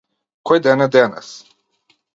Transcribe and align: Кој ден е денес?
Кој 0.51 0.63
ден 0.69 0.83
е 0.87 0.89
денес? 0.97 1.31